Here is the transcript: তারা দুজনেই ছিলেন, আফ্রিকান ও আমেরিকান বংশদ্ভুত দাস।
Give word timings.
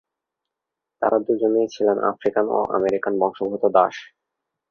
তারা 1.01 1.17
দুজনেই 1.27 1.67
ছিলেন, 1.73 1.97
আফ্রিকান 2.11 2.45
ও 2.49 2.59
আমেরিকান 2.77 3.13
বংশদ্ভুত 3.21 3.63
দাস। 3.75 3.95